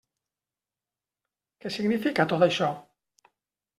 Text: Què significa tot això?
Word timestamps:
Què 1.65 1.73
significa 1.75 2.29
tot 2.33 2.47
això? 2.47 2.71